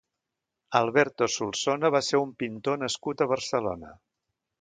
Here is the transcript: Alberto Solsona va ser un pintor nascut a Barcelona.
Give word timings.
Alberto 0.77 1.27
Solsona 1.33 1.91
va 1.97 2.01
ser 2.07 2.21
un 2.23 2.31
pintor 2.45 2.81
nascut 2.85 3.21
a 3.21 3.29
Barcelona. 3.33 3.93